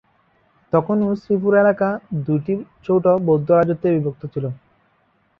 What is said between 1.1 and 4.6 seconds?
শ্রীপুর এলাকা দুইটি ছোট বৌদ্ধ রাজত্বে বিভক্ত ছিল।